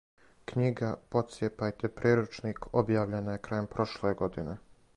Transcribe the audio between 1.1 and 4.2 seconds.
"Поцијепајте приручник" објављена је крајем прошле